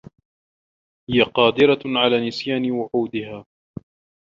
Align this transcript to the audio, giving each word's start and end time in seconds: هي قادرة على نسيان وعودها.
هي 1.09 1.21
قادرة 1.23 1.81
على 1.85 2.27
نسيان 2.27 2.71
وعودها. 2.71 3.45